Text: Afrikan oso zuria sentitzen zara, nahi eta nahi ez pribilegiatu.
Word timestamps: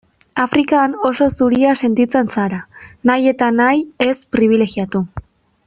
Afrikan 0.43 0.95
oso 1.09 1.27
zuria 1.35 1.75
sentitzen 1.83 2.31
zara, 2.37 2.63
nahi 3.11 3.31
eta 3.35 3.51
nahi 3.61 3.85
ez 4.09 4.17
pribilegiatu. 4.37 5.05